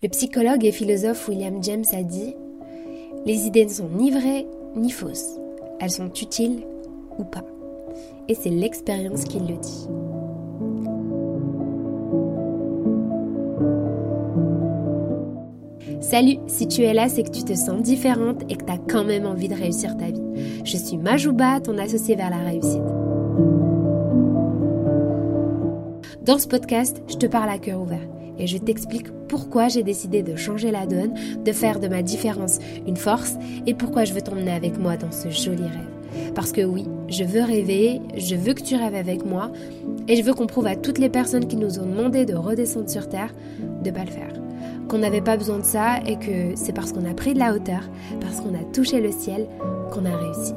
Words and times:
Le 0.00 0.08
psychologue 0.10 0.64
et 0.64 0.70
philosophe 0.70 1.26
William 1.26 1.60
James 1.60 1.82
a 1.92 2.04
dit 2.04 2.36
Les 3.26 3.46
idées 3.48 3.64
ne 3.64 3.70
sont 3.70 3.88
ni 3.88 4.12
vraies 4.12 4.46
ni 4.76 4.92
fausses. 4.92 5.40
Elles 5.80 5.90
sont 5.90 6.12
utiles 6.12 6.62
ou 7.18 7.24
pas. 7.24 7.42
Et 8.28 8.36
c'est 8.36 8.48
l'expérience 8.48 9.24
qui 9.24 9.40
le 9.40 9.56
dit. 9.56 9.88
Salut, 16.00 16.36
si 16.46 16.68
tu 16.68 16.82
es 16.82 16.94
là, 16.94 17.08
c'est 17.08 17.24
que 17.24 17.32
tu 17.32 17.42
te 17.42 17.54
sens 17.54 17.82
différente 17.82 18.42
et 18.48 18.54
que 18.54 18.64
tu 18.64 18.72
as 18.72 18.78
quand 18.78 19.02
même 19.02 19.26
envie 19.26 19.48
de 19.48 19.56
réussir 19.56 19.96
ta 19.96 20.12
vie. 20.12 20.62
Je 20.64 20.76
suis 20.76 20.96
Majouba, 20.96 21.58
ton 21.60 21.76
associée 21.76 22.14
vers 22.14 22.30
la 22.30 22.44
réussite. 22.44 22.86
Dans 26.24 26.38
ce 26.38 26.46
podcast, 26.46 27.02
je 27.08 27.16
te 27.16 27.26
parle 27.26 27.50
à 27.50 27.58
cœur 27.58 27.80
ouvert 27.80 28.17
et 28.38 28.46
je 28.46 28.58
t'explique 28.58 29.08
pourquoi 29.28 29.68
j'ai 29.68 29.82
décidé 29.82 30.22
de 30.22 30.36
changer 30.36 30.70
la 30.70 30.86
donne, 30.86 31.14
de 31.44 31.52
faire 31.52 31.80
de 31.80 31.88
ma 31.88 32.02
différence 32.02 32.58
une 32.86 32.96
force 32.96 33.36
et 33.66 33.74
pourquoi 33.74 34.04
je 34.04 34.14
veux 34.14 34.22
t'emmener 34.22 34.52
avec 34.52 34.78
moi 34.78 34.96
dans 34.96 35.12
ce 35.12 35.28
joli 35.30 35.62
rêve. 35.62 36.32
Parce 36.34 36.52
que 36.52 36.62
oui, 36.62 36.86
je 37.08 37.24
veux 37.24 37.42
rêver, 37.42 38.00
je 38.16 38.34
veux 38.34 38.54
que 38.54 38.62
tu 38.62 38.76
rêves 38.76 38.94
avec 38.94 39.24
moi 39.24 39.50
et 40.08 40.16
je 40.16 40.22
veux 40.22 40.34
qu'on 40.34 40.46
prouve 40.46 40.66
à 40.66 40.76
toutes 40.76 40.98
les 40.98 41.08
personnes 41.08 41.46
qui 41.46 41.56
nous 41.56 41.78
ont 41.78 41.86
demandé 41.86 42.24
de 42.24 42.34
redescendre 42.34 42.88
sur 42.88 43.08
Terre 43.08 43.34
de 43.84 43.90
pas 43.90 44.04
le 44.04 44.10
faire. 44.10 44.32
Qu'on 44.88 44.98
n'avait 44.98 45.20
pas 45.20 45.36
besoin 45.36 45.58
de 45.58 45.64
ça 45.64 46.00
et 46.06 46.16
que 46.16 46.56
c'est 46.56 46.72
parce 46.72 46.92
qu'on 46.92 47.04
a 47.04 47.14
pris 47.14 47.34
de 47.34 47.38
la 47.38 47.54
hauteur, 47.54 47.82
parce 48.20 48.40
qu'on 48.40 48.54
a 48.54 48.64
touché 48.72 49.00
le 49.00 49.12
ciel, 49.12 49.46
qu'on 49.92 50.06
a 50.06 50.16
réussi. 50.16 50.54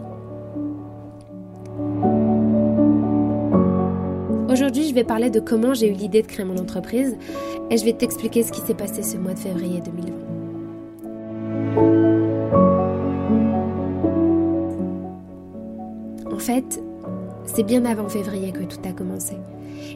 Aujourd'hui, 4.49 4.87
je 4.87 4.93
vais 4.93 5.05
parler 5.05 5.29
de 5.29 5.39
comment 5.39 5.73
j'ai 5.73 5.89
eu 5.89 5.93
l'idée 5.93 6.21
de 6.21 6.27
créer 6.27 6.45
mon 6.45 6.57
entreprise 6.57 7.17
et 7.71 7.77
je 7.77 7.85
vais 7.85 7.93
t'expliquer 7.93 8.43
ce 8.43 8.52
qui 8.52 8.59
s'est 8.61 8.75
passé 8.75 9.02
ce 9.02 9.17
mois 9.17 9.34
de 9.34 9.39
février 9.39 9.79
2020. 9.79 10.12
En 16.32 16.40
fait, 16.40 16.84
c'est 17.45 17.63
bien 17.63 17.85
avant 17.85 18.10
février 18.10 18.51
que 18.51 18.63
tout 18.63 18.79
a 18.84 18.91
commencé. 18.91 19.37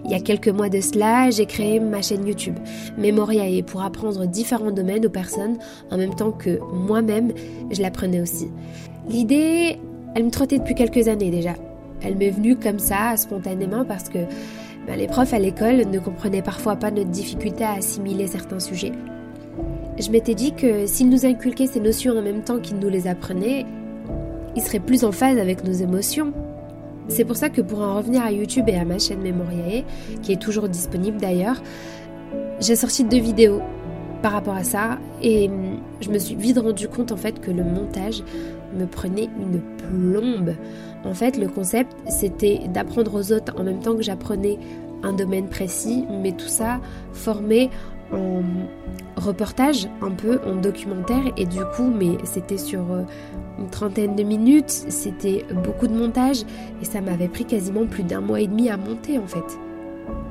Il 0.05 0.11
y 0.11 0.13
a 0.13 0.19
quelques 0.19 0.47
mois 0.47 0.69
de 0.69 0.79
cela, 0.79 1.29
j'ai 1.31 1.45
créé 1.45 1.79
ma 1.81 2.01
chaîne 2.01 2.25
YouTube, 2.25 2.55
Memoriae, 2.97 3.61
pour 3.61 3.81
apprendre 3.81 4.25
différents 4.25 4.71
domaines 4.71 5.05
aux 5.05 5.09
personnes 5.09 5.57
en 5.91 5.97
même 5.97 6.15
temps 6.15 6.31
que 6.31 6.59
moi-même, 6.71 7.33
je 7.71 7.81
l'apprenais 7.81 8.21
aussi. 8.21 8.49
L'idée, 9.09 9.77
elle 10.15 10.23
me 10.23 10.31
trottait 10.31 10.59
depuis 10.59 10.75
quelques 10.75 11.09
années 11.09 11.29
déjà. 11.29 11.55
Elle 12.01 12.15
m'est 12.15 12.29
venue 12.29 12.55
comme 12.55 12.79
ça, 12.79 13.17
spontanément, 13.17 13.83
parce 13.83 14.09
que 14.09 14.19
ben, 14.87 14.97
les 14.97 15.07
profs 15.07 15.33
à 15.33 15.39
l'école 15.39 15.77
ne 15.89 15.99
comprenaient 15.99 16.41
parfois 16.41 16.75
pas 16.75 16.91
notre 16.91 17.09
difficulté 17.09 17.63
à 17.63 17.73
assimiler 17.73 18.27
certains 18.27 18.59
sujets. 18.59 18.91
Je 19.97 20.09
m'étais 20.11 20.35
dit 20.35 20.53
que 20.53 20.85
s'ils 20.85 21.09
nous 21.09 21.25
inculquaient 21.25 21.67
ces 21.67 21.79
notions 21.79 22.17
en 22.17 22.21
même 22.21 22.43
temps 22.43 22.59
qu'ils 22.59 22.77
nous 22.77 22.89
les 22.89 23.07
apprenaient, 23.07 23.65
ils 24.55 24.61
seraient 24.61 24.79
plus 24.79 25.03
en 25.03 25.11
phase 25.11 25.37
avec 25.37 25.63
nos 25.63 25.71
émotions. 25.71 26.33
C'est 27.07 27.25
pour 27.25 27.35
ça 27.35 27.49
que 27.49 27.61
pour 27.61 27.81
en 27.81 27.95
revenir 27.95 28.23
à 28.23 28.31
YouTube 28.31 28.65
et 28.67 28.75
à 28.75 28.85
ma 28.85 28.99
chaîne 28.99 29.21
Memoriae, 29.21 29.83
qui 30.21 30.33
est 30.33 30.41
toujours 30.41 30.69
disponible 30.69 31.17
d'ailleurs, 31.17 31.61
j'ai 32.59 32.75
sorti 32.75 33.03
deux 33.03 33.19
vidéos 33.19 33.61
par 34.21 34.31
rapport 34.31 34.55
à 34.55 34.63
ça 34.63 34.97
et 35.21 35.49
je 36.01 36.09
me 36.09 36.17
suis 36.17 36.35
vite 36.35 36.57
rendu 36.57 36.87
compte 36.87 37.11
en 37.11 37.17
fait 37.17 37.39
que 37.39 37.51
le 37.51 37.63
montage 37.63 38.23
me 38.73 38.85
prenait 38.85 39.29
une 39.39 39.61
plombe. 39.77 40.53
En 41.03 41.13
fait, 41.13 41.37
le 41.37 41.47
concept, 41.47 41.95
c'était 42.07 42.61
d'apprendre 42.73 43.13
aux 43.13 43.31
autres 43.31 43.53
en 43.59 43.63
même 43.63 43.79
temps 43.79 43.95
que 43.95 44.03
j'apprenais 44.03 44.57
un 45.03 45.13
domaine 45.13 45.47
précis, 45.47 46.05
mais 46.09 46.31
tout 46.31 46.47
ça 46.47 46.79
formé 47.13 47.69
en 48.11 48.41
reportage, 49.15 49.87
un 50.01 50.11
peu 50.11 50.39
en 50.45 50.55
documentaire, 50.55 51.23
et 51.37 51.45
du 51.45 51.59
coup, 51.75 51.91
mais 51.95 52.17
c'était 52.23 52.57
sur 52.57 52.91
euh, 52.91 53.01
une 53.59 53.69
trentaine 53.69 54.15
de 54.15 54.23
minutes, 54.23 54.69
c'était 54.69 55.45
beaucoup 55.63 55.87
de 55.87 55.93
montage, 55.93 56.43
et 56.81 56.85
ça 56.85 57.01
m'avait 57.01 57.27
pris 57.27 57.45
quasiment 57.45 57.85
plus 57.85 58.03
d'un 58.03 58.21
mois 58.21 58.41
et 58.41 58.47
demi 58.47 58.69
à 58.69 58.77
monter 58.77 59.17
en 59.17 59.27
fait. 59.27 59.43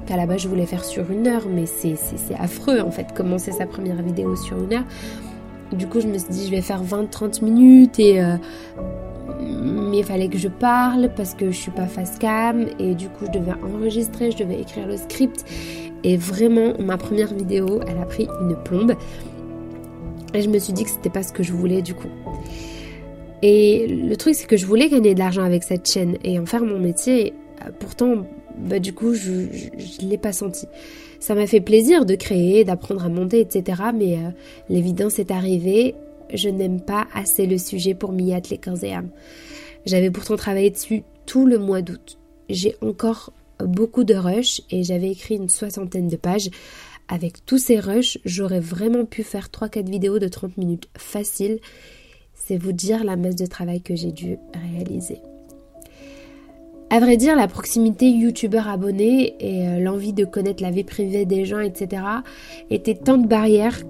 À 0.08 0.16
la 0.16 0.26
base, 0.26 0.42
je 0.42 0.48
voulais 0.48 0.66
faire 0.66 0.84
sur 0.84 1.10
une 1.10 1.26
heure, 1.26 1.46
mais 1.48 1.64
c'est 1.66 1.96
affreux 2.38 2.80
en 2.80 2.90
fait, 2.90 3.12
commencer 3.14 3.52
sa 3.52 3.66
première 3.66 4.02
vidéo 4.02 4.36
sur 4.36 4.62
une 4.62 4.74
heure. 4.74 4.84
Du 5.72 5.86
coup, 5.86 6.00
je 6.00 6.06
me 6.06 6.18
suis 6.18 6.28
dit, 6.30 6.46
je 6.46 6.50
vais 6.50 6.60
faire 6.60 6.82
20-30 6.82 7.44
minutes 7.44 7.98
et. 7.98 8.22
Euh, 8.22 8.36
mais 9.40 9.98
il 9.98 10.04
fallait 10.04 10.28
que 10.28 10.38
je 10.38 10.48
parle 10.48 11.10
parce 11.14 11.34
que 11.34 11.50
je 11.50 11.56
suis 11.56 11.70
pas 11.70 11.86
face 11.86 12.18
cam 12.18 12.66
et 12.78 12.94
du 12.94 13.08
coup 13.08 13.26
je 13.26 13.38
devais 13.38 13.52
enregistrer, 13.62 14.30
je 14.30 14.38
devais 14.38 14.60
écrire 14.60 14.86
le 14.86 14.96
script 14.96 15.44
et 16.02 16.16
vraiment 16.16 16.74
ma 16.78 16.96
première 16.96 17.32
vidéo 17.32 17.80
elle 17.86 17.98
a 17.98 18.04
pris 18.04 18.28
une 18.40 18.56
plombe 18.56 18.94
et 20.34 20.42
je 20.42 20.48
me 20.48 20.58
suis 20.58 20.72
dit 20.72 20.84
que 20.84 20.90
c'était 20.90 21.10
pas 21.10 21.22
ce 21.22 21.32
que 21.32 21.42
je 21.42 21.52
voulais 21.52 21.82
du 21.82 21.94
coup. 21.94 22.08
Et 23.42 23.86
le 23.86 24.16
truc 24.16 24.34
c'est 24.34 24.46
que 24.46 24.56
je 24.56 24.66
voulais 24.66 24.88
gagner 24.88 25.14
de 25.14 25.18
l'argent 25.18 25.42
avec 25.42 25.62
cette 25.62 25.88
chaîne 25.88 26.16
et 26.24 26.38
en 26.38 26.46
faire 26.46 26.64
mon 26.64 26.78
métier. 26.78 27.34
Pourtant 27.78 28.26
bah, 28.58 28.78
du 28.78 28.92
coup 28.92 29.14
je 29.14 29.32
ne 29.32 30.10
l'ai 30.10 30.18
pas 30.18 30.32
senti. 30.32 30.66
Ça 31.20 31.34
m'a 31.34 31.46
fait 31.46 31.60
plaisir 31.60 32.04
de 32.04 32.14
créer, 32.14 32.64
d'apprendre 32.64 33.04
à 33.04 33.08
monter, 33.08 33.40
etc. 33.40 33.82
Mais 33.94 34.16
euh, 34.16 34.30
l'évidence 34.68 35.18
est 35.18 35.30
arrivée. 35.30 35.94
Je 36.32 36.48
n'aime 36.48 36.80
pas 36.80 37.06
assez 37.14 37.46
le 37.46 37.58
sujet 37.58 37.94
pour 37.94 38.12
m'y 38.12 38.32
atteler 38.34 38.58
corps 38.58 38.82
et 38.82 38.92
âme. 38.92 39.10
J'avais 39.86 40.10
pourtant 40.10 40.36
travaillé 40.36 40.70
dessus 40.70 41.02
tout 41.26 41.46
le 41.46 41.58
mois 41.58 41.82
d'août. 41.82 42.18
J'ai 42.48 42.76
encore 42.80 43.32
beaucoup 43.58 44.04
de 44.04 44.14
rushs 44.14 44.62
et 44.70 44.82
j'avais 44.82 45.10
écrit 45.10 45.36
une 45.36 45.48
soixantaine 45.48 46.08
de 46.08 46.16
pages. 46.16 46.50
Avec 47.08 47.44
tous 47.44 47.58
ces 47.58 47.78
rushs, 47.78 48.18
j'aurais 48.24 48.60
vraiment 48.60 49.04
pu 49.04 49.22
faire 49.22 49.48
3-4 49.48 49.88
vidéos 49.90 50.18
de 50.18 50.28
30 50.28 50.56
minutes 50.56 50.88
facile. 50.96 51.60
C'est 52.34 52.56
vous 52.56 52.72
dire 52.72 53.04
la 53.04 53.16
masse 53.16 53.36
de 53.36 53.46
travail 53.46 53.82
que 53.82 53.94
j'ai 53.94 54.12
dû 54.12 54.38
réaliser. 54.72 55.20
À 56.90 57.00
vrai 57.00 57.16
dire, 57.16 57.34
la 57.34 57.48
proximité 57.48 58.08
youtubeur 58.08 58.68
abonné 58.68 59.34
et 59.40 59.66
euh, 59.66 59.80
l'envie 59.80 60.12
de 60.12 60.24
connaître 60.24 60.62
la 60.62 60.70
vie 60.70 60.84
privée 60.84 61.24
des 61.24 61.44
gens, 61.44 61.60
etc., 61.60 62.02
étaient 62.70 62.94
tant 62.94 63.16
de 63.16 63.26
barrières 63.26 63.82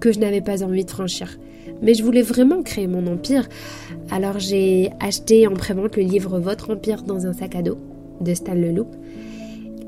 que 0.00 0.12
je 0.12 0.18
n'avais 0.18 0.40
pas 0.40 0.62
envie 0.62 0.84
de 0.84 0.90
franchir. 0.90 1.38
Mais 1.82 1.94
je 1.94 2.02
voulais 2.02 2.22
vraiment 2.22 2.62
créer 2.62 2.86
mon 2.86 3.06
empire, 3.06 3.48
alors 4.10 4.38
j'ai 4.38 4.90
acheté 4.98 5.46
en 5.46 5.54
prévente 5.54 5.96
le 5.96 6.02
livre 6.02 6.38
Votre 6.40 6.70
empire 6.70 7.02
dans 7.02 7.26
un 7.26 7.32
sac 7.32 7.54
à 7.54 7.62
dos 7.62 7.78
de 8.20 8.34
Stan 8.34 8.54
Leloup. 8.54 8.88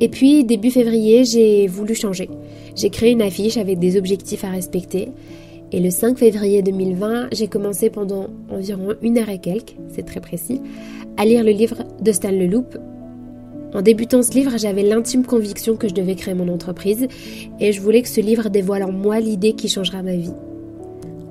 Et 0.01 0.09
puis, 0.09 0.45
début 0.45 0.71
février, 0.71 1.25
j'ai 1.25 1.67
voulu 1.67 1.95
changer. 1.95 2.31
J'ai 2.75 2.91
créé 2.91 3.13
une 3.13 3.23
affiche 3.23 3.57
avec 3.57 3.79
des 3.79 3.97
objectifs 3.97 4.45
à 4.45 4.51
respecter. 4.51 5.11
Et 5.75 5.81
le 5.81 5.91
5 5.91 6.19
février 6.19 6.61
2020, 6.61 7.29
j'ai 7.33 7.49
commencé 7.49 7.89
pendant 7.89 8.27
environ 8.51 8.95
une 9.01 9.17
heure 9.17 9.31
et 9.31 9.39
quelques, 9.39 9.75
c'est 9.89 10.05
très 10.05 10.21
précis, 10.21 10.61
à 11.17 11.25
lire 11.25 11.43
le 11.43 11.51
livre 11.51 11.85
de 12.03 12.13
Stan 12.13 12.31
Leloup. 12.31 12.67
En 13.73 13.81
débutant 13.81 14.23
ce 14.23 14.33
livre, 14.33 14.59
j'avais 14.59 14.83
l'intime 14.83 15.25
conviction 15.25 15.77
que 15.77 15.89
je 15.89 15.95
devais 15.95 16.15
créer 16.15 16.35
mon 16.35 16.53
entreprise 16.53 17.07
et 17.59 17.73
je 17.73 17.81
voulais 17.81 18.03
que 18.03 18.09
ce 18.09 18.21
livre 18.21 18.51
dévoile 18.51 18.83
en 18.83 18.93
moi 18.93 19.19
l'idée 19.19 19.55
qui 19.55 19.69
changera 19.69 20.03
ma 20.03 20.15
vie. 20.15 20.35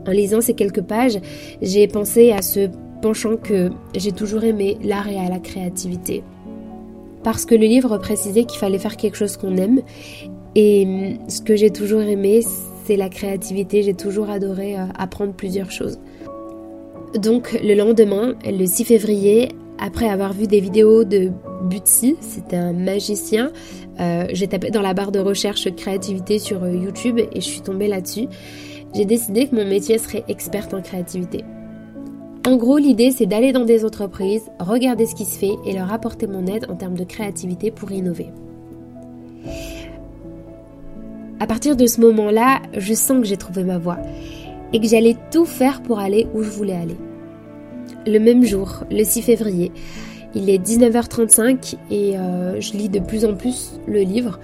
En 0.08 0.12
lisant 0.12 0.42
ces 0.42 0.56
quelques 0.56 0.82
pages, 0.82 1.20
j'ai 1.62 1.88
pensé 1.88 2.32
à 2.32 2.42
ce 2.42 2.68
penchant 3.04 3.38
que 3.38 3.70
j'ai 3.96 4.12
toujours 4.12 4.44
aimé, 4.44 4.80
l'art 4.84 5.08
et 5.08 5.30
la 5.30 5.38
créativité. 5.38 6.24
Parce 7.24 7.46
que 7.46 7.54
le 7.54 7.68
livre 7.68 8.00
précisait 8.00 8.46
qu'il 8.46 8.58
fallait 8.58 8.80
faire 8.80 8.98
quelque 8.98 9.18
chose 9.18 9.38
qu'on 9.38 9.56
aime 9.58 9.82
et 10.56 11.18
ce 11.28 11.42
que 11.42 11.56
j'ai 11.56 11.70
toujours 11.70 12.02
aimé, 12.02 12.42
c'est 12.42 12.71
la 12.90 13.10
créativité, 13.10 13.84
j'ai 13.84 13.94
toujours 13.94 14.30
adoré 14.30 14.78
euh, 14.78 14.86
apprendre 14.98 15.34
plusieurs 15.34 15.72
choses. 15.72 16.00
Donc 17.16 17.60
le 17.62 17.76
lendemain, 17.76 18.36
le 18.46 18.66
6 18.66 18.86
février, 18.86 19.50
après 19.80 20.08
avoir 20.08 20.34
vu 20.34 20.48
des 20.48 20.60
vidéos 20.60 21.04
de 21.04 21.32
Butsy, 21.64 22.16
c'était 22.22 22.56
un 22.56 22.74
magicien, 22.74 23.52
euh, 24.00 24.26
j'ai 24.32 24.48
tapé 24.48 24.70
dans 24.70 24.82
la 24.82 24.94
barre 24.94 25.12
de 25.12 25.20
recherche 25.20 25.74
créativité 25.76 26.40
sur 26.40 26.64
euh, 26.64 26.74
YouTube 26.74 27.20
et 27.20 27.36
je 27.36 27.46
suis 27.46 27.62
tombée 27.62 27.88
là-dessus. 27.88 28.28
J'ai 28.96 29.06
décidé 29.06 29.48
que 29.48 29.56
mon 29.56 29.66
métier 29.66 29.98
serait 29.98 30.24
experte 30.28 30.74
en 30.74 30.82
créativité. 30.82 31.44
En 32.48 32.56
gros, 32.58 32.78
l'idée 32.78 33.12
c'est 33.12 33.26
d'aller 33.26 33.52
dans 33.52 33.66
des 33.66 33.86
entreprises, 33.86 34.50
regarder 34.60 35.06
ce 35.06 35.16
qui 35.16 35.26
se 35.26 35.38
fait 35.38 35.56
et 35.66 35.74
leur 35.74 35.92
apporter 35.92 36.28
mon 36.28 36.46
aide 36.48 36.66
en 36.70 36.76
termes 36.76 36.98
de 36.98 37.04
créativité 37.04 37.72
pour 37.72 37.92
innover. 37.92 38.30
À 41.42 41.48
partir 41.48 41.76
de 41.76 41.88
ce 41.88 42.00
moment-là, 42.02 42.62
je 42.78 42.94
sens 42.94 43.18
que 43.18 43.26
j'ai 43.26 43.36
trouvé 43.36 43.64
ma 43.64 43.80
voie 43.80 43.98
et 44.74 44.80
que 44.80 44.86
j'allais 44.88 45.18
tout 45.32 45.46
faire 45.46 45.82
pour 45.82 45.98
aller 45.98 46.28
où 46.36 46.44
je 46.44 46.50
voulais 46.52 46.76
aller 46.76 46.98
le 48.06 48.20
même 48.20 48.44
jour, 48.44 48.84
le 48.92 49.04
6 49.04 49.24
février. 49.24 49.72
Il 50.36 50.52
est 50.52 50.60
19h35 50.60 51.78
et 51.90 52.16
euh, 52.16 52.62
je 52.62 52.74
lis 52.74 52.90
de 52.90 53.00
plus 53.00 53.26
en 53.26 53.34
plus 53.34 53.80
le 53.88 54.02
livre. 54.02 54.40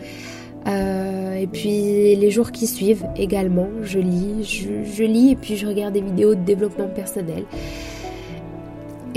Euh, 0.66 1.36
et 1.36 1.46
puis 1.46 2.16
les 2.16 2.32
jours 2.32 2.52
qui 2.52 2.66
suivent 2.66 3.06
également, 3.16 3.70
je 3.84 4.00
lis, 4.00 4.44
je, 4.44 5.04
lis 5.04 5.34
et 5.34 5.36
puis 5.36 5.56
je 5.56 5.68
regarde 5.68 5.94
des 5.94 6.02
vidéos 6.02 6.34
de 6.34 6.42
développement 6.42 6.88
personnel. 6.88 7.44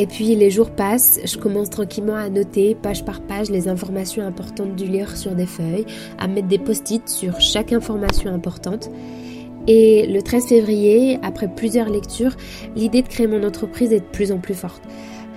Et 0.00 0.06
puis 0.06 0.34
les 0.34 0.50
jours 0.50 0.70
passent, 0.70 1.20
je 1.26 1.36
commence 1.36 1.68
tranquillement 1.68 2.16
à 2.16 2.30
noter 2.30 2.74
page 2.74 3.04
par 3.04 3.20
page 3.20 3.50
les 3.50 3.68
informations 3.68 4.26
importantes 4.26 4.74
du 4.74 4.86
livre 4.86 5.14
sur 5.14 5.32
des 5.32 5.44
feuilles, 5.44 5.84
à 6.16 6.26
mettre 6.26 6.48
des 6.48 6.58
post-it 6.58 7.06
sur 7.06 7.38
chaque 7.38 7.70
information 7.74 8.32
importante. 8.32 8.90
Et 9.66 10.06
le 10.06 10.22
13 10.22 10.46
février, 10.46 11.18
après 11.22 11.48
plusieurs 11.54 11.90
lectures, 11.90 12.34
l'idée 12.74 13.02
de 13.02 13.08
créer 13.08 13.26
mon 13.26 13.44
entreprise 13.44 13.92
est 13.92 14.00
de 14.00 14.06
plus 14.06 14.32
en 14.32 14.38
plus 14.38 14.54
forte. 14.54 14.80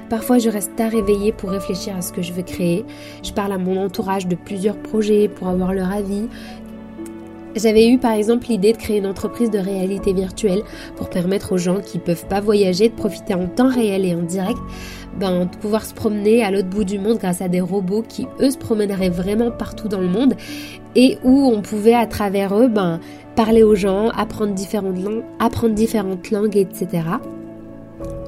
Parfois, 0.10 0.38
je 0.38 0.48
reste 0.48 0.78
tard 0.78 0.94
éveillée 0.94 1.34
pour 1.34 1.50
réfléchir 1.50 1.98
à 1.98 2.02
ce 2.02 2.14
que 2.14 2.22
je 2.22 2.32
veux 2.32 2.44
créer. 2.44 2.86
Je 3.22 3.34
parle 3.34 3.52
à 3.52 3.58
mon 3.58 3.84
entourage 3.84 4.28
de 4.28 4.36
plusieurs 4.36 4.78
projets 4.78 5.28
pour 5.28 5.50
avoir 5.50 5.74
leur 5.74 5.92
avis. 5.92 6.30
J'avais 7.56 7.88
eu 7.88 8.00
par 8.00 8.14
exemple 8.14 8.48
l'idée 8.48 8.74
de 8.74 8.78
créer 8.78 8.98
une 8.98 9.06
entreprise 9.06 9.52
de 9.52 9.60
réalité 9.60 10.12
virtuelle 10.12 10.64
pour 10.96 11.10
permettre 11.10 11.52
aux 11.52 11.58
gens 11.58 11.82
qui 11.82 12.00
ne 12.00 12.04
peuvent 12.04 12.26
pas 12.26 12.42
voyager 12.42 12.90
de 12.90 12.96
profiter 12.96 13.36
en 13.36 13.48
temps 13.48 13.70
réel 13.70 14.06
et 14.06 14.16
en 14.16 14.24
direct, 14.24 14.58
ben, 15.20 15.46
de 15.46 15.56
pouvoir 15.58 15.86
se 15.86 15.94
promener 15.94 16.44
à 16.44 16.50
l'autre 16.50 16.70
bout 16.70 16.84
du 16.84 16.98
monde 16.98 17.20
grâce 17.20 17.42
à 17.42 17.48
des 17.50 17.62
robots 17.62 18.04
qui 18.08 18.26
eux 18.40 18.50
se 18.50 18.58
promèneraient 18.58 19.10
vraiment 19.10 19.52
partout 19.52 19.88
dans 19.88 20.00
le 20.00 20.08
monde 20.08 20.34
et 20.96 21.20
où 21.24 21.52
on 21.54 21.62
pouvait 21.62 21.94
à 21.94 22.08
travers 22.08 22.58
eux 22.58 22.68
ben, 22.68 23.00
parler 23.36 23.62
aux 23.62 23.76
gens, 23.76 24.10
apprendre 24.10 24.54
différentes 24.54 25.02
langues, 25.02 25.24
apprendre 25.40 25.76
différentes 25.76 26.32
langues, 26.32 26.58
etc. 26.58 27.04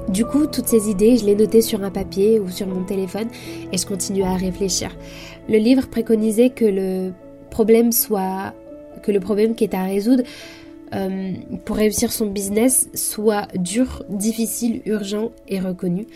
Du 0.08 0.24
coup, 0.24 0.46
toutes 0.46 0.68
ces 0.68 0.88
idées, 0.88 1.16
je 1.16 1.26
les 1.26 1.34
notais 1.34 1.62
sur 1.62 1.82
un 1.82 1.90
papier 1.90 2.38
ou 2.38 2.48
sur 2.48 2.68
mon 2.68 2.84
téléphone 2.84 3.26
et 3.72 3.76
je 3.76 3.86
continuais 3.86 4.22
à 4.22 4.36
réfléchir. 4.36 4.96
Le 5.48 5.58
livre 5.58 5.88
préconisait 5.88 6.50
que 6.50 6.64
le 6.64 7.12
problème 7.50 7.90
soit 7.90 8.54
que 9.06 9.12
le 9.12 9.20
problème 9.20 9.54
qui 9.54 9.64
est 9.64 9.74
à 9.74 9.84
résoudre 9.84 10.24
euh, 10.94 11.32
pour 11.64 11.76
réussir 11.76 12.12
son 12.12 12.26
business 12.26 12.88
soit 12.94 13.46
dur, 13.56 14.04
difficile, 14.08 14.82
urgent 14.84 15.30
et 15.46 15.60
reconnu. 15.60 16.06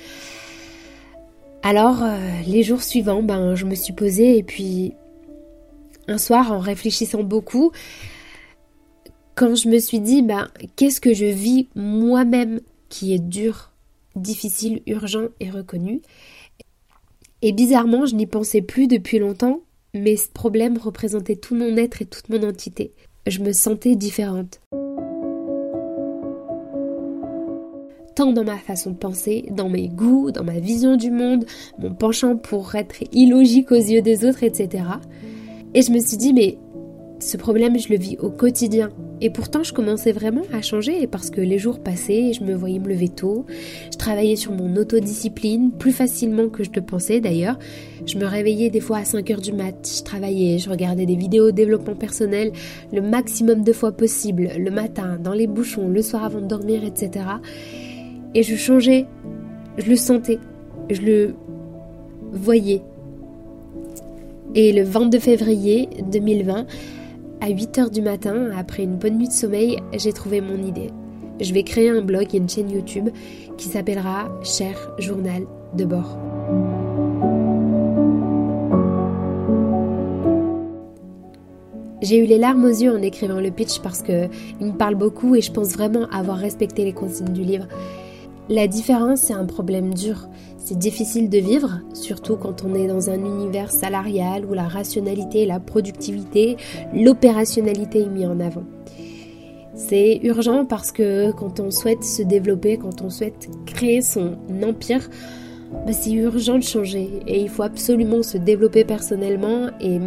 Alors, 1.63 2.03
euh, 2.03 2.19
les 2.47 2.63
jours 2.65 2.83
suivants, 2.83 3.23
ben, 3.23 3.55
je 3.55 3.65
me 3.65 3.75
suis 3.75 3.93
posée 3.93 4.39
et 4.39 4.43
puis 4.43 4.95
un 6.09 6.19
soir, 6.19 6.51
en 6.51 6.59
réfléchissant 6.59 7.23
beaucoup, 7.23 7.71
quand 9.37 9.55
je 9.55 9.69
me 9.69 9.79
suis 9.79 10.01
dit, 10.01 10.23
ben, 10.23 10.49
qu'est-ce 10.75 11.01
que 11.01 11.15
je 11.15 11.27
vis 11.27 11.69
moi-même 11.77 12.61
qui 12.89 13.15
est 13.15 13.21
dur, 13.21 13.73
difficile, 14.17 14.83
urgent 14.87 15.29
et 15.39 15.51
reconnu? 15.51 16.01
Et 17.43 17.53
bizarrement, 17.53 18.05
je 18.05 18.17
n'y 18.17 18.27
pensais 18.27 18.63
plus 18.63 18.89
depuis 18.89 19.19
longtemps 19.19 19.61
mais 19.95 20.17
ce 20.17 20.29
problème 20.29 20.79
représentait 20.79 21.37
tout 21.37 21.55
mon 21.55 21.77
être 21.77 22.03
et 22.03 22.07
toute 22.07 22.29
mon 22.29 22.43
entité. 22.43 22.93
Je 23.27 23.41
me 23.41 23.53
sentais 23.53 23.97
différente. 23.97 24.61
Tant 28.17 28.33
dans 28.33 28.45
ma 28.45 28.59
façon 28.59 28.91
de 28.91 28.97
penser, 28.97 29.47
dans 29.51 29.69
mes 29.69 29.89
goûts, 29.89 30.31
dans 30.31 30.45
ma 30.45 30.59
vision 30.59 30.97
du 30.97 31.11
monde, 31.11 31.45
mon 31.79 31.95
penchant 31.95 32.37
pour 32.37 32.75
être 32.75 33.03
illogique 33.13 33.73
aux 33.73 33.77
yeux 33.77 34.03
des 34.03 34.25
autres, 34.25 34.43
etc. 34.43 34.85
Et 35.75 35.83
je 35.83 35.93
me 35.93 36.01
suis 36.01 36.17
dit, 36.17 36.33
mais 36.33 36.59
ce 37.21 37.37
problème, 37.37 37.79
je 37.79 37.91
le 37.91 37.99
vis 37.99 38.17
au 38.19 38.31
quotidien. 38.31 38.91
Et 39.21 39.29
pourtant, 39.29 39.63
je 39.63 39.75
commençais 39.75 40.13
vraiment 40.13 40.43
à 40.53 40.63
changer 40.63 41.07
parce 41.07 41.29
que 41.29 41.43
les 41.43 41.59
jours 41.59 41.81
passaient 41.81 42.33
je 42.33 42.43
me 42.43 42.55
voyais 42.55 42.79
me 42.79 42.89
lever 42.89 43.09
tôt. 43.09 43.45
Je 43.93 43.99
travaillais 43.99 44.37
sur 44.37 44.53
mon 44.53 44.75
autodiscipline 44.77 45.73
plus 45.73 45.93
facilement 45.93 46.49
que 46.49 46.65
je 46.65 46.71
le 46.75 46.81
pensais 46.81 47.21
d'ailleurs. 47.21 47.59
Je 48.07 48.17
me 48.17 48.25
réveillais 48.25 48.71
des 48.71 48.81
fois 48.81 48.99
à 48.99 49.05
5 49.05 49.31
heures 49.31 49.41
du 49.41 49.53
mat. 49.53 49.97
Je 49.99 50.03
travaillais, 50.03 50.59
je 50.59 50.71
regardais 50.71 51.05
des 51.05 51.17
vidéos 51.17 51.51
développement 51.51 51.95
personnel 51.95 52.53
le 52.93 53.03
maximum 53.03 53.63
de 53.63 53.73
fois 53.73 53.93
possible, 53.93 54.51
le 54.57 54.71
matin, 54.71 55.19
dans 55.23 55.35
les 55.35 55.47
bouchons, 55.47 55.89
le 55.89 56.01
soir 56.01 56.25
avant 56.25 56.41
de 56.41 56.47
dormir, 56.47 56.83
etc. 56.85 57.27
Et 58.35 58.43
je 58.43 58.57
changeais. 58.57 59.07
Je 59.77 59.91
le 59.91 59.97
sentais. 59.97 60.39
Je 60.89 61.03
le 61.03 61.35
voyais. 62.33 62.83
Et 64.55 64.73
le 64.73 64.83
22 64.83 65.19
février 65.19 65.89
2020, 66.11 66.67
à 67.41 67.49
8h 67.49 67.91
du 67.91 68.03
matin, 68.03 68.51
après 68.57 68.83
une 68.83 68.97
bonne 68.97 69.17
nuit 69.17 69.29
de 69.29 69.33
sommeil, 69.33 69.79
j'ai 69.97 70.13
trouvé 70.13 70.41
mon 70.41 70.63
idée. 70.63 70.91
Je 71.41 71.55
vais 71.55 71.63
créer 71.63 71.89
un 71.89 72.03
blog 72.03 72.35
et 72.35 72.37
une 72.37 72.49
chaîne 72.49 72.71
YouTube 72.71 73.09
qui 73.57 73.69
s'appellera 73.69 74.29
Cher 74.43 74.77
Journal 74.99 75.47
de 75.75 75.85
bord. 75.87 76.19
J'ai 82.03 82.19
eu 82.19 82.27
les 82.27 82.39
larmes 82.39 82.65
aux 82.65 82.69
yeux 82.69 82.95
en 82.95 83.01
écrivant 83.01 83.41
le 83.41 83.51
pitch 83.51 83.81
parce 83.81 84.03
que 84.03 84.29
il 84.61 84.67
me 84.67 84.77
parle 84.77 84.95
beaucoup 84.95 85.35
et 85.35 85.41
je 85.41 85.53
pense 85.53 85.69
vraiment 85.69 86.07
avoir 86.11 86.37
respecté 86.37 86.85
les 86.85 86.93
consignes 86.93 87.33
du 87.33 87.43
livre. 87.43 87.67
La 88.51 88.67
différence, 88.67 89.21
c'est 89.21 89.33
un 89.33 89.47
problème 89.47 89.95
dur. 89.95 90.29
C'est 90.63 90.79
difficile 90.79 91.31
de 91.31 91.39
vivre, 91.39 91.81
surtout 91.95 92.37
quand 92.37 92.65
on 92.65 92.75
est 92.75 92.87
dans 92.87 93.09
un 93.09 93.19
univers 93.19 93.73
salarial 93.73 94.45
où 94.45 94.53
la 94.53 94.69
rationalité, 94.69 95.47
la 95.47 95.59
productivité, 95.59 96.57
l'opérationnalité 96.95 98.03
est 98.03 98.09
mis 98.09 98.27
en 98.27 98.39
avant. 98.41 98.65
C'est 99.75 100.21
urgent 100.23 100.67
parce 100.67 100.93
que 100.93 101.33
quand 101.33 101.59
on 101.59 101.71
souhaite 101.71 102.05
se 102.05 102.23
développer, 102.23 102.77
quand 102.77 103.01
on 103.01 103.09
souhaite 103.09 103.49
créer 103.65 104.03
son 104.03 104.37
empire, 104.63 105.09
bah, 105.87 105.93
c'est 105.93 106.13
urgent 106.13 106.59
de 106.59 106.63
changer 106.63 107.09
et 107.27 107.41
il 107.41 107.49
faut 107.49 107.63
absolument 107.63 108.23
se 108.23 108.37
développer 108.37 108.85
personnellement 108.85 109.71
et 109.81 109.99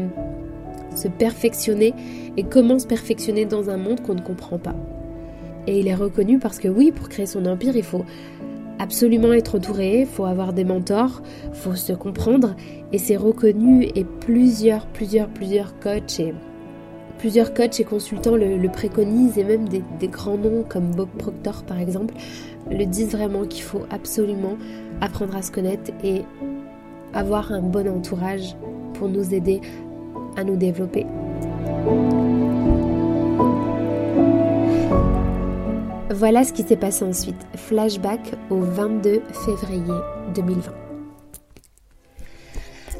se 0.96 1.08
perfectionner. 1.08 1.94
Et 2.38 2.44
comment 2.44 2.78
se 2.78 2.86
perfectionner 2.86 3.46
dans 3.46 3.70
un 3.70 3.78
monde 3.78 4.02
qu'on 4.02 4.14
ne 4.14 4.22
comprend 4.22 4.60
pas? 4.60 4.76
Et 5.66 5.80
il 5.80 5.88
est 5.88 5.96
reconnu 5.96 6.40
parce 6.40 6.60
que 6.60 6.68
oui, 6.68 6.92
pour 6.92 7.10
créer 7.10 7.26
son 7.26 7.46
empire, 7.46 7.76
il 7.76 7.84
faut 7.84 8.06
absolument 8.80 9.34
être 9.34 9.56
entouré, 9.56 10.02
il 10.02 10.08
faut 10.08 10.26
avoir 10.26 10.54
des 10.54 10.64
mentors, 10.64 11.22
il 11.48 11.56
faut 11.56 11.76
se 11.76 11.94
comprendre 11.94 12.56
et 12.92 12.98
c'est 12.98 13.18
reconnu 13.18 13.88
et 13.96 14.04
plusieurs, 14.04 14.86
plusieurs, 14.88 15.28
plusieurs 15.30 15.80
coachs 15.80 16.20
et 16.20 16.34
plusieurs 17.18 17.54
coachs 17.54 17.80
et 17.80 17.84
consultants 17.84 18.36
le, 18.36 18.68
préconisent 18.68 19.38
et 19.38 19.44
même 19.44 19.70
des, 19.70 19.84
des, 20.00 20.08
grands 20.08 20.38
noms 20.38 20.64
comme 20.68 20.92
Bob 20.92 21.10
Proctor 21.18 21.64
par 21.64 21.80
exemple 21.80 22.14
le 22.70 22.86
disent 22.86 23.12
vraiment 23.12 23.46
qu'il 23.46 23.64
faut 23.64 23.84
absolument 23.90 24.58
apprendre 25.02 25.36
à 25.36 25.42
se 25.42 25.52
connaître 25.52 25.92
et 26.04 26.24
avoir 27.14 27.52
un 27.52 27.62
bon 27.62 27.88
entourage 27.88 28.56
pour 28.94 29.10
nous 29.10 29.34
aider 29.34 29.62
à 30.36 30.44
nous 30.44 30.56
développer. 30.56 31.06
Voilà 36.24 36.46
ce 36.46 36.54
qui 36.54 36.64
s'est 36.64 36.78
passé 36.78 37.04
ensuite. 37.04 37.36
Flashback 37.54 38.22
au 38.50 38.62
22 38.62 39.24
février 39.44 39.94
2020. 40.34 40.72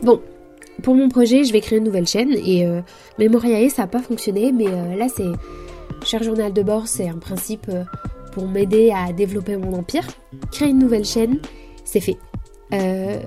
Bon, 0.02 0.20
pour 0.82 0.94
mon 0.94 1.08
projet, 1.08 1.46
je 1.46 1.54
vais 1.54 1.62
créer 1.62 1.78
une 1.78 1.86
nouvelle 1.86 2.06
chaîne 2.06 2.34
et 2.34 2.68
euh, 2.68 2.82
ça 3.70 3.84
n'a 3.84 3.88
pas 3.88 4.02
fonctionné, 4.02 4.52
mais 4.52 4.68
euh, 4.68 4.98
là 4.98 5.08
c'est 5.08 5.32
Cher 6.06 6.22
Journal 6.22 6.52
de 6.52 6.64
bord, 6.64 6.90
c'est 6.90 7.08
un 7.08 7.18
principe 7.18 7.68
euh, 7.70 7.86
pour 8.34 8.46
m'aider 8.46 8.92
à 8.94 9.14
développer 9.14 9.56
mon 9.56 9.72
empire. 9.72 10.06
Créer 10.52 10.72
une 10.72 10.80
nouvelle 10.80 11.06
chaîne, 11.06 11.40
c'est 11.86 12.02
fait. 12.02 12.18
Euh, 12.74 13.20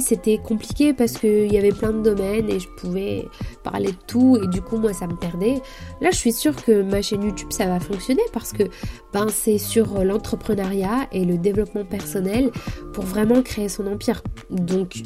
c'était 0.00 0.38
compliqué 0.38 0.92
parce 0.92 1.18
qu'il 1.18 1.52
y 1.52 1.58
avait 1.58 1.72
plein 1.72 1.90
de 1.90 2.02
domaines 2.02 2.48
et 2.48 2.60
je 2.60 2.68
pouvais 2.68 3.24
parler 3.64 3.90
de 3.90 3.98
tout 4.06 4.38
et 4.42 4.46
du 4.46 4.62
coup 4.62 4.76
moi 4.76 4.92
ça 4.92 5.06
me 5.06 5.16
perdait. 5.16 5.60
Là 6.00 6.10
je 6.12 6.16
suis 6.16 6.32
sûre 6.32 6.54
que 6.54 6.82
ma 6.82 7.02
chaîne 7.02 7.22
YouTube 7.22 7.48
ça 7.50 7.66
va 7.66 7.80
fonctionner 7.80 8.22
parce 8.32 8.52
que 8.52 8.64
ben, 9.12 9.26
c'est 9.28 9.58
sur 9.58 10.04
l'entrepreneuriat 10.04 11.08
et 11.12 11.24
le 11.24 11.36
développement 11.36 11.84
personnel 11.84 12.50
pour 12.92 13.04
vraiment 13.04 13.42
créer 13.42 13.68
son 13.68 13.86
empire. 13.86 14.22
Donc 14.50 15.02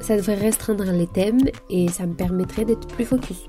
ça 0.00 0.16
devrait 0.16 0.34
restreindre 0.34 0.84
les 0.84 1.06
thèmes 1.06 1.40
et 1.70 1.88
ça 1.88 2.06
me 2.06 2.14
permettrait 2.14 2.64
d'être 2.64 2.86
plus 2.88 3.04
focus. 3.04 3.48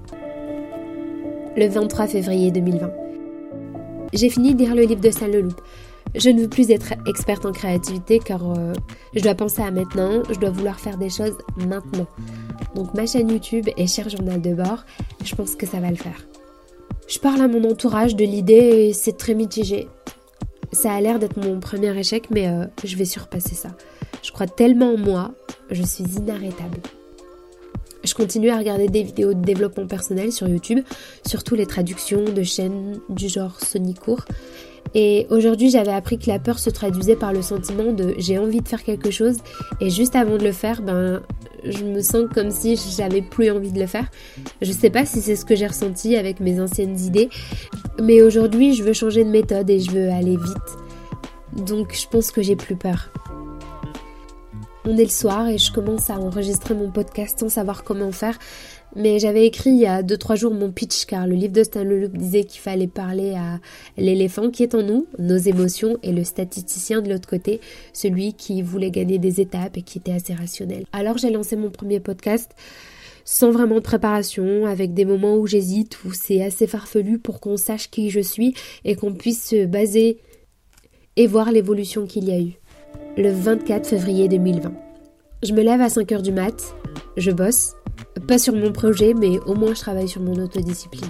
Le 1.58 1.68
23 1.68 2.08
février 2.08 2.52
2020. 2.52 2.92
J'ai 4.14 4.30
fini 4.30 4.56
de 4.56 4.60
lire 4.60 4.76
le 4.76 4.84
livre 4.84 5.02
de 5.02 5.12
Saint 5.12 5.28
Leloup. 5.28 5.56
Je 6.18 6.30
ne 6.30 6.42
veux 6.42 6.48
plus 6.48 6.72
être 6.72 6.94
experte 7.08 7.46
en 7.46 7.52
créativité 7.52 8.20
car 8.20 8.42
euh, 8.50 8.74
je 9.14 9.22
dois 9.22 9.36
penser 9.36 9.62
à 9.62 9.70
maintenant, 9.70 10.24
je 10.30 10.40
dois 10.40 10.50
vouloir 10.50 10.80
faire 10.80 10.98
des 10.98 11.10
choses 11.10 11.38
maintenant. 11.58 12.08
Donc 12.74 12.94
ma 12.94 13.06
chaîne 13.06 13.30
YouTube 13.30 13.68
est 13.76 13.88
Cher 13.88 14.08
Journal 14.10 14.42
de 14.42 14.54
bord, 14.54 14.86
je 15.24 15.36
pense 15.36 15.56
que 15.56 15.66
ça 15.66 15.80
va 15.80 15.90
le 15.90 15.98
faire. 15.98 16.26
Je 17.08 17.20
parle 17.20 17.42
à 17.42 17.48
mon 17.48 17.70
entourage 17.70 18.16
de 18.16 18.24
l'idée 18.24 18.88
et 18.88 18.94
c'est 18.94 19.18
très 19.18 19.34
mitigé. 19.34 19.90
Ça 20.72 20.94
a 20.94 21.02
l'air 21.02 21.20
d'être 21.20 21.38
mon 21.38 21.60
premier 21.60 21.98
échec 21.98 22.30
mais 22.32 22.48
euh, 22.48 22.66
je 22.84 22.96
vais 22.96 23.06
surpasser 23.06 23.56
ça. 23.56 23.70
Je 24.24 24.32
crois 24.32 24.48
tellement 24.48 24.94
en 24.94 24.98
moi, 24.98 25.34
je 25.70 25.84
suis 25.84 26.06
inarrêtable. 26.18 26.80
Je 28.06 28.14
continue 28.14 28.50
à 28.50 28.58
regarder 28.58 28.88
des 28.88 29.04
vidéos 29.04 29.34
de 29.34 29.42
développement 29.42 29.88
personnel 29.88 30.32
sur 30.32 30.48
YouTube, 30.48 30.80
surtout 31.28 31.56
les 31.56 31.66
traductions 31.66 32.24
de 32.24 32.44
chaînes 32.44 33.00
du 33.10 33.28
genre 33.28 33.60
Sonicourt 33.60 34.26
et 34.94 35.28
aujourd'hui, 35.30 35.70
j'avais 35.70 35.92
appris 35.92 36.18
que 36.18 36.30
la 36.30 36.40
peur 36.40 36.58
se 36.58 36.70
traduisait 36.70 37.18
par 37.18 37.34
le 37.34 37.42
sentiment 37.42 37.92
de 37.92 38.16
j'ai 38.18 38.38
envie 38.38 38.62
de 38.62 38.68
faire 38.68 38.82
quelque 38.82 39.12
chose 39.12 39.38
et 39.82 39.90
juste 39.90 40.16
avant 40.16 40.38
de 40.38 40.44
le 40.44 40.54
faire, 40.54 40.82
ben 40.82 41.22
je 41.66 41.84
me 41.84 42.02
sens 42.02 42.26
comme 42.34 42.50
si 42.52 42.80
j'avais 42.96 43.22
plus 43.22 43.52
envie 43.52 43.74
de 43.74 43.80
le 43.80 43.88
faire. 43.88 44.08
Je 44.62 44.72
sais 44.72 44.90
pas 44.90 45.06
si 45.06 45.22
c'est 45.22 45.36
ce 45.36 45.44
que 45.44 45.56
j'ai 45.56 45.68
ressenti 45.68 46.16
avec 46.16 46.40
mes 46.40 46.62
anciennes 46.62 46.98
idées, 46.98 47.30
mais 48.02 48.22
aujourd'hui, 48.22 48.74
je 48.74 48.84
veux 48.84 48.94
changer 48.94 49.26
de 49.26 49.30
méthode 49.30 49.70
et 49.70 49.80
je 49.80 49.92
veux 49.92 50.10
aller 50.10 50.38
vite. 50.38 51.66
Donc, 51.66 51.94
je 51.94 52.08
pense 52.08 52.32
que 52.32 52.42
j'ai 52.42 52.56
plus 52.56 52.76
peur. 52.76 53.10
On 54.88 54.98
est 54.98 55.04
le 55.04 55.10
soir 55.10 55.48
et 55.48 55.58
je 55.58 55.72
commence 55.72 56.12
à 56.12 56.20
enregistrer 56.20 56.76
mon 56.76 56.92
podcast 56.92 57.40
sans 57.40 57.50
savoir 57.50 57.84
comment 57.84 58.12
faire. 58.12 58.38
Mais 58.96 59.18
j'avais 59.18 59.48
écrit 59.48 59.72
il 59.72 59.80
y 59.80 59.88
a 59.88 60.04
2-3 60.04 60.36
jours 60.38 60.54
mon 60.54 60.72
pitch 60.72 61.06
car 61.06 61.26
le 61.26 61.34
livre 61.34 61.54
de 61.54 61.64
Stan 61.64 61.84
Leloup 61.84 62.16
disait 62.16 62.44
qu'il 62.44 62.62
fallait 62.62 62.86
parler 62.86 63.34
à 63.34 63.60
l'éléphant 63.98 64.52
qui 64.52 64.62
est 64.62 64.76
en 64.76 64.84
nous, 64.84 65.08
nos 65.18 65.38
émotions, 65.38 65.98
et 66.04 66.12
le 66.12 66.24
statisticien 66.24 67.02
de 67.02 67.10
l'autre 67.10 67.28
côté, 67.28 67.62
celui 67.94 68.36
qui 68.36 68.62
voulait 68.62 68.92
gagner 68.92 69.18
des 69.18 69.42
étapes 69.42 69.76
et 69.76 69.82
qui 69.82 69.98
était 69.98 70.12
assez 70.12 70.36
rationnel. 70.36 70.86
Alors 70.94 71.18
j'ai 71.18 71.32
lancé 71.32 71.56
mon 71.56 71.72
premier 71.72 72.00
podcast 72.00 72.52
sans 73.24 73.50
vraiment 73.50 73.76
de 73.76 73.80
préparation, 73.80 74.68
avec 74.68 74.94
des 74.94 75.04
moments 75.04 75.36
où 75.36 75.48
j'hésite, 75.48 76.04
où 76.04 76.14
c'est 76.14 76.44
assez 76.44 76.68
farfelu 76.68 77.18
pour 77.18 77.40
qu'on 77.40 77.58
sache 77.58 77.90
qui 77.90 78.12
je 78.12 78.20
suis 78.20 78.54
et 78.84 78.96
qu'on 78.96 79.16
puisse 79.16 79.50
se 79.50 79.66
baser 79.66 80.20
et 81.16 81.26
voir 81.26 81.52
l'évolution 81.52 82.06
qu'il 82.06 82.26
y 82.26 82.32
a 82.32 82.40
eu. 82.40 82.60
Le 83.18 83.32
24 83.32 83.88
février 83.88 84.28
2020. 84.28 84.74
Je 85.44 85.54
me 85.54 85.62
lève 85.62 85.80
à 85.80 85.88
5h 85.88 86.22
du 86.22 86.34
mat, 86.34 86.76
je 87.16 87.32
bosse, 87.32 87.74
pas 88.28 88.38
sur 88.38 88.54
mon 88.54 88.72
projet, 88.74 89.14
mais 89.14 89.40
au 89.46 89.54
moins 89.54 89.74
je 89.74 89.80
travaille 89.80 90.10
sur 90.10 90.22
mon 90.22 90.34
autodiscipline. 90.34 91.10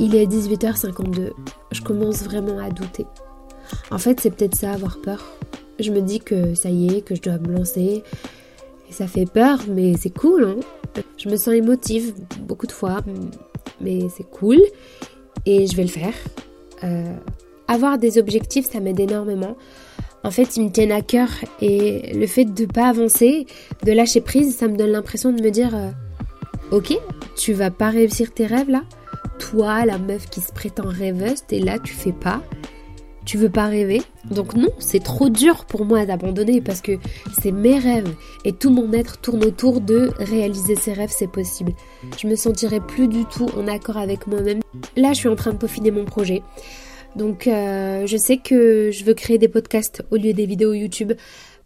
Il 0.00 0.14
est 0.14 0.26
18h52, 0.26 1.32
je 1.72 1.82
commence 1.82 2.22
vraiment 2.22 2.58
à 2.58 2.70
douter. 2.70 3.04
En 3.90 3.98
fait, 3.98 4.18
c'est 4.20 4.30
peut-être 4.30 4.54
ça, 4.54 4.72
avoir 4.72 4.98
peur. 5.02 5.22
Je 5.78 5.90
me 5.90 6.00
dis 6.00 6.20
que 6.20 6.54
ça 6.54 6.70
y 6.70 6.96
est, 6.96 7.02
que 7.02 7.14
je 7.14 7.20
dois 7.20 7.38
me 7.38 7.52
lancer. 7.52 8.02
Et 8.88 8.92
ça 8.92 9.06
fait 9.06 9.26
peur, 9.26 9.60
mais 9.68 9.94
c'est 9.98 10.10
cool. 10.10 10.44
Hein 10.44 10.56
je 11.18 11.28
me 11.28 11.36
sens 11.36 11.54
émotive 11.54 12.14
beaucoup 12.40 12.66
de 12.66 12.72
fois, 12.72 13.00
mais 13.80 14.08
c'est 14.16 14.28
cool. 14.30 14.58
Et 15.44 15.66
je 15.66 15.76
vais 15.76 15.82
le 15.84 15.90
faire. 15.90 16.14
Euh, 16.84 17.14
avoir 17.66 17.98
des 17.98 18.18
objectifs, 18.18 18.70
ça 18.70 18.80
m'aide 18.80 19.00
énormément. 19.00 19.56
En 20.24 20.30
fait, 20.30 20.56
ils 20.56 20.64
me 20.64 20.70
tiennent 20.70 20.92
à 20.92 21.02
cœur 21.02 21.28
et 21.60 22.12
le 22.14 22.26
fait 22.26 22.44
de 22.44 22.66
pas 22.66 22.88
avancer, 22.88 23.46
de 23.84 23.92
lâcher 23.92 24.20
prise, 24.20 24.56
ça 24.56 24.68
me 24.68 24.76
donne 24.76 24.90
l'impression 24.90 25.32
de 25.32 25.42
me 25.42 25.50
dire 25.50 25.74
euh, 25.74 25.90
Ok, 26.70 26.92
tu 27.36 27.52
vas 27.52 27.70
pas 27.70 27.90
réussir 27.90 28.32
tes 28.32 28.46
rêves 28.46 28.68
là 28.68 28.82
Toi, 29.38 29.86
la 29.86 29.98
meuf 29.98 30.28
qui 30.28 30.40
se 30.40 30.52
prétend 30.52 30.88
rêveuse, 30.88 31.44
t'es 31.46 31.60
là, 31.60 31.78
tu 31.78 31.92
fais 31.94 32.12
pas 32.12 32.42
tu 33.28 33.36
veux 33.36 33.50
pas 33.50 33.66
rêver. 33.66 34.00
Donc 34.30 34.54
non, 34.54 34.70
c'est 34.78 35.02
trop 35.02 35.28
dur 35.28 35.66
pour 35.66 35.84
moi 35.84 36.06
d'abandonner 36.06 36.62
parce 36.62 36.80
que 36.80 36.92
c'est 37.42 37.52
mes 37.52 37.78
rêves 37.78 38.14
et 38.46 38.54
tout 38.54 38.70
mon 38.70 38.90
être 38.94 39.18
tourne 39.20 39.44
autour 39.44 39.82
de 39.82 40.10
réaliser 40.18 40.76
ses 40.76 40.94
rêves, 40.94 41.12
c'est 41.14 41.30
possible. 41.30 41.74
Je 42.18 42.26
me 42.26 42.36
sentirai 42.36 42.80
plus 42.80 43.06
du 43.06 43.26
tout 43.26 43.50
en 43.54 43.68
accord 43.68 43.98
avec 43.98 44.26
moi-même. 44.26 44.60
Là, 44.96 45.12
je 45.12 45.18
suis 45.18 45.28
en 45.28 45.36
train 45.36 45.52
de 45.52 45.58
peaufiner 45.58 45.90
mon 45.90 46.06
projet. 46.06 46.42
Donc 47.18 47.48
euh, 47.48 48.06
je 48.06 48.16
sais 48.16 48.36
que 48.36 48.92
je 48.92 49.04
veux 49.04 49.12
créer 49.12 49.38
des 49.38 49.48
podcasts 49.48 50.04
au 50.12 50.16
lieu 50.16 50.32
des 50.32 50.46
vidéos 50.46 50.72
YouTube 50.72 51.14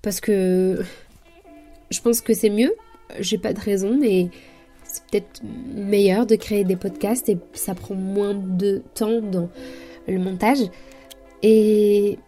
parce 0.01 0.19
que 0.19 0.81
je 1.91 2.01
pense 2.01 2.23
que 2.23 2.33
c'est 2.33 2.49
mieux. 2.49 2.75
J'ai 3.21 3.37
pas 3.37 3.53
de 3.53 3.61
raison, 3.61 3.95
mais 4.01 4.31
c'est 4.83 5.05
peut-être 5.05 5.43
meilleur 5.75 6.25
de 6.25 6.37
créer 6.37 6.65
des 6.65 6.77
podcasts 6.77 7.29
et 7.29 7.37
ça 7.53 7.75
prend 7.75 7.95
moins 7.95 8.33
de 8.33 8.83
temps 8.95 9.21
dans 9.21 9.51
le 10.09 10.19
montage. 10.19 10.61
Et 11.43 12.19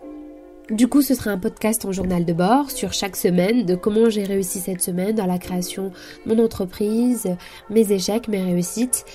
du 0.69 0.87
coup, 0.87 1.01
ce 1.01 1.15
sera 1.15 1.31
un 1.31 1.39
podcast 1.39 1.87
en 1.87 1.93
journal 1.93 2.27
de 2.27 2.33
bord 2.35 2.71
sur 2.71 2.93
chaque 2.93 3.17
semaine 3.17 3.65
de 3.65 3.75
comment 3.75 4.11
j'ai 4.11 4.25
réussi 4.25 4.61
cette 4.61 4.83
semaine 4.83 5.15
dans 5.15 5.27
la 5.27 5.39
création 5.39 5.93
de 6.27 6.35
mon 6.35 6.45
entreprise, 6.45 7.35
mes 7.71 7.91
échecs, 7.91 8.29
mes 8.29 8.43
réussites. 8.43 9.07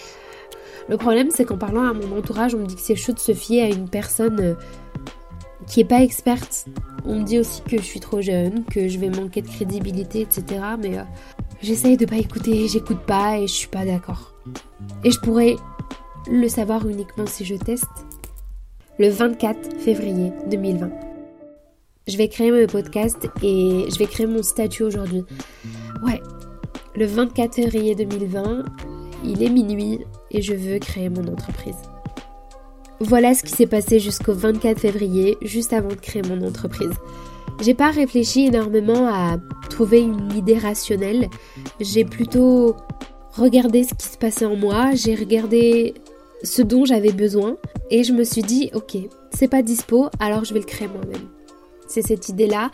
Le 0.89 0.97
problème, 0.97 1.29
c'est 1.29 1.45
qu'en 1.45 1.57
parlant 1.57 1.83
à 1.83 1.93
mon 1.93 2.17
entourage, 2.17 2.55
on 2.55 2.57
me 2.57 2.65
dit 2.65 2.75
que 2.75 2.81
c'est 2.81 2.95
chaud 2.95 3.13
de 3.13 3.19
se 3.19 3.33
fier 3.33 3.61
à 3.61 3.67
une 3.67 3.87
personne 3.87 4.39
euh, 4.39 4.55
qui 5.67 5.81
est 5.81 5.85
pas 5.85 6.01
experte. 6.01 6.65
On 7.05 7.19
me 7.19 7.23
dit 7.23 7.37
aussi 7.37 7.61
que 7.61 7.77
je 7.77 7.83
suis 7.83 7.99
trop 7.99 8.21
jeune, 8.21 8.65
que 8.65 8.87
je 8.87 8.97
vais 8.97 9.09
manquer 9.09 9.43
de 9.43 9.47
crédibilité, 9.47 10.21
etc. 10.21 10.43
Mais 10.79 10.97
euh, 10.97 11.03
j'essaye 11.61 11.95
de 11.95 12.07
pas 12.07 12.17
écouter, 12.17 12.67
j'écoute 12.67 13.01
pas 13.05 13.37
et 13.37 13.45
je 13.45 13.53
suis 13.53 13.67
pas 13.67 13.85
d'accord. 13.85 14.33
Et 15.03 15.11
je 15.11 15.19
pourrais 15.19 15.57
le 16.29 16.47
savoir 16.49 16.87
uniquement 16.87 17.27
si 17.27 17.45
je 17.45 17.55
teste 17.55 17.85
le 18.97 19.09
24 19.09 19.77
février 19.77 20.33
2020. 20.49 20.89
Je 22.07 22.17
vais 22.17 22.27
créer 22.29 22.51
mon 22.51 22.65
podcast 22.65 23.29
et 23.43 23.85
je 23.87 23.99
vais 23.99 24.07
créer 24.07 24.25
mon 24.25 24.41
statut 24.41 24.81
aujourd'hui. 24.81 25.23
Ouais, 26.03 26.19
le 26.95 27.05
24 27.05 27.53
février 27.53 27.93
2020, 27.93 28.65
il 29.23 29.43
est 29.43 29.49
minuit 29.49 29.99
et 30.31 30.41
je 30.41 30.53
veux 30.53 30.79
créer 30.79 31.09
mon 31.09 31.27
entreprise. 31.27 31.75
Voilà 32.99 33.33
ce 33.33 33.43
qui 33.43 33.53
s'est 33.53 33.67
passé 33.67 33.99
jusqu'au 33.99 34.33
24 34.33 34.79
février, 34.79 35.37
juste 35.41 35.71
avant 35.71 35.89
de 35.89 35.95
créer 35.95 36.21
mon 36.21 36.45
entreprise. 36.45 36.91
J'ai 37.61 37.73
pas 37.73 37.91
réfléchi 37.91 38.45
énormément 38.47 39.07
à 39.07 39.37
trouver 39.69 40.01
une 40.01 40.31
idée 40.33 40.57
rationnelle. 40.57 41.29
J'ai 41.79 42.05
plutôt 42.05 42.75
regardé 43.33 43.83
ce 43.83 43.93
qui 43.93 44.07
se 44.07 44.17
passait 44.17 44.45
en 44.45 44.55
moi, 44.55 44.91
j'ai 44.95 45.15
regardé 45.15 45.93
ce 46.43 46.61
dont 46.61 46.85
j'avais 46.85 47.11
besoin 47.11 47.57
et 47.89 48.03
je 48.03 48.13
me 48.13 48.23
suis 48.23 48.41
dit 48.41 48.69
ok 48.73 48.97
c'est 49.33 49.47
pas 49.47 49.61
dispo 49.61 50.09
alors 50.19 50.45
je 50.45 50.53
vais 50.53 50.59
le 50.59 50.65
créer 50.65 50.87
moi-même 50.87 51.27
c'est 51.87 52.01
cette 52.01 52.29
idée 52.29 52.47
là 52.47 52.71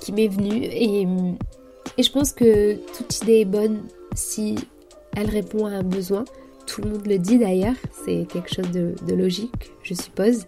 qui 0.00 0.12
m'est 0.12 0.28
venue 0.28 0.64
et, 0.64 1.06
et 1.98 2.02
je 2.02 2.10
pense 2.10 2.32
que 2.32 2.74
toute 2.96 3.22
idée 3.22 3.40
est 3.40 3.44
bonne 3.44 3.82
si 4.14 4.54
elle 5.16 5.28
répond 5.28 5.66
à 5.66 5.70
un 5.70 5.82
besoin 5.82 6.24
tout 6.74 6.82
le 6.82 6.90
monde 6.90 7.06
le 7.06 7.18
dit 7.18 7.38
d'ailleurs 7.38 7.76
c'est 8.04 8.26
quelque 8.32 8.52
chose 8.52 8.70
de, 8.72 9.14
logique 9.14 9.70
je 9.84 9.94
suppose 9.94 10.46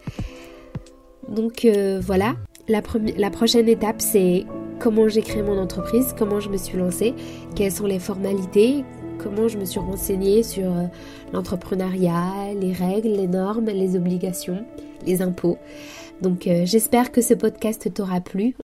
donc 1.28 1.64
euh, 1.64 2.00
voilà 2.02 2.35
la, 2.66 2.83
prochaine 3.30 3.68
étape 3.68 4.00
c'est 4.00 4.45
comment 4.80 5.06
j'ai 5.06 5.23
créé 5.23 5.42
mon 5.42 5.56
entreprise 5.56 6.16
comment 6.18 6.40
je 6.40 6.49
me 6.49 6.56
suis 6.56 6.78
lancée 6.78 7.14
quelles 7.54 7.71
sont 7.71 7.87
les 7.87 8.00
formalités 8.00 8.85
comment 9.18 9.47
je 9.47 9.56
me 9.56 9.64
suis 9.64 9.78
renseignée 9.78 10.42
sur 10.42 10.64
euh, 10.64 10.85
l'entrepreneuriat, 11.33 12.54
les 12.61 12.73
règles, 12.73 13.09
les 13.09 13.26
normes, 13.26 13.66
les 13.66 13.97
obligations, 13.97 14.64
les 15.06 15.23
impôts. 15.23 15.59
Donc 16.23 16.47
euh, 16.47 16.62
j'espère 16.64 17.12
que 17.12 17.21
ce 17.21 17.35
podcast 17.35 17.92
t'aura 17.92 18.21
plu. 18.21 18.54